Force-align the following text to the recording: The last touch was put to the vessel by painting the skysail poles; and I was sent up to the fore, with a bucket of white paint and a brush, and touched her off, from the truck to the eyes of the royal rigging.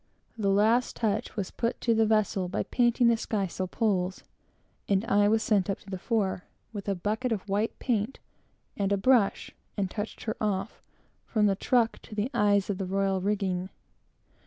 The 0.35 0.49
last 0.49 0.95
touch 0.95 1.35
was 1.35 1.51
put 1.51 1.79
to 1.81 1.93
the 1.93 2.07
vessel 2.07 2.49
by 2.49 2.63
painting 2.63 3.07
the 3.07 3.15
skysail 3.15 3.67
poles; 3.67 4.23
and 4.89 5.05
I 5.05 5.27
was 5.27 5.43
sent 5.43 5.69
up 5.69 5.77
to 5.81 5.91
the 5.91 5.99
fore, 5.99 6.45
with 6.73 6.89
a 6.89 6.95
bucket 6.95 7.31
of 7.31 7.47
white 7.47 7.77
paint 7.77 8.17
and 8.75 8.91
a 8.91 8.97
brush, 8.97 9.51
and 9.77 9.91
touched 9.91 10.23
her 10.23 10.35
off, 10.41 10.81
from 11.27 11.45
the 11.45 11.55
truck 11.55 11.99
to 11.99 12.15
the 12.15 12.31
eyes 12.33 12.67
of 12.67 12.79
the 12.79 12.87
royal 12.87 13.21
rigging. 13.21 13.69